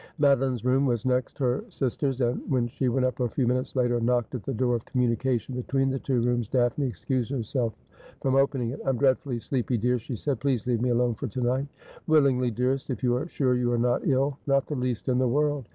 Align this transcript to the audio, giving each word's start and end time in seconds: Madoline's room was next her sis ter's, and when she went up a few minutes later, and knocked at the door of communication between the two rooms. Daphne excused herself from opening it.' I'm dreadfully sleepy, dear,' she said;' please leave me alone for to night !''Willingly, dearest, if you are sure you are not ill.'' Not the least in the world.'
Madoline's 0.19 0.65
room 0.65 0.87
was 0.87 1.05
next 1.05 1.37
her 1.37 1.63
sis 1.69 1.95
ter's, 1.95 2.21
and 2.21 2.41
when 2.49 2.67
she 2.67 2.89
went 2.89 3.05
up 3.05 3.19
a 3.19 3.29
few 3.29 3.45
minutes 3.45 3.75
later, 3.75 3.97
and 3.97 4.05
knocked 4.07 4.33
at 4.33 4.41
the 4.41 4.51
door 4.55 4.73
of 4.73 4.83
communication 4.83 5.53
between 5.53 5.91
the 5.91 5.99
two 5.99 6.19
rooms. 6.23 6.47
Daphne 6.47 6.87
excused 6.87 7.29
herself 7.29 7.75
from 8.19 8.33
opening 8.35 8.71
it.' 8.71 8.81
I'm 8.85 8.97
dreadfully 8.97 9.37
sleepy, 9.37 9.77
dear,' 9.77 9.99
she 9.99 10.15
said;' 10.15 10.39
please 10.39 10.65
leave 10.65 10.81
me 10.81 10.89
alone 10.89 11.13
for 11.13 11.27
to 11.27 11.41
night 11.41 11.67
!''Willingly, 12.07 12.49
dearest, 12.49 12.89
if 12.89 13.03
you 13.03 13.15
are 13.15 13.27
sure 13.27 13.53
you 13.53 13.71
are 13.71 13.77
not 13.77 14.01
ill.'' 14.07 14.39
Not 14.47 14.65
the 14.65 14.75
least 14.75 15.07
in 15.07 15.19
the 15.19 15.27
world.' 15.29 15.67